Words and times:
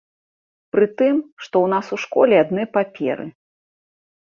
Прытым, 0.75 1.15
што 1.43 1.45
ў 1.49 1.67
нас 1.75 1.85
у 1.99 2.01
школе 2.05 2.35
адны 2.47 2.63
паперы. 2.79 3.29